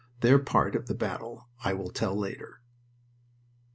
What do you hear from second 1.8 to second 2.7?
tell later.